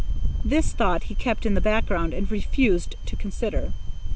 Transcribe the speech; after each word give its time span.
This 0.43 0.71
thought 0.73 1.03
he 1.03 1.13
kept 1.13 1.45
in 1.45 1.53
the 1.53 1.61
background 1.61 2.11
and 2.11 2.31
refused 2.31 2.95
to 3.05 3.15
consider. 3.15 3.71